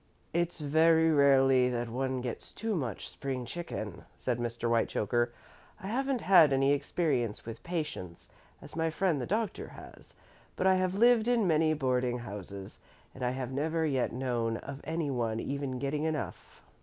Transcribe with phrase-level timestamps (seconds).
[0.33, 4.67] "It's very rarely that one gets too much spring chicken," said Mr.
[4.67, 5.31] Whitechoker.
[5.79, 8.27] "I haven't had any experience with patients,
[8.63, 10.15] as my friend the Doctor has;
[10.55, 12.79] but I have lived in many boarding houses,
[13.13, 16.63] and I have never yet known of any one even getting enough."